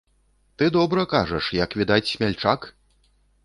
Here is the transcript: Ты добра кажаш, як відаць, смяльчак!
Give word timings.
Ты 0.61 0.69
добра 0.77 1.03
кажаш, 1.11 1.51
як 1.61 1.77
відаць, 1.83 2.09
смяльчак! 2.15 2.69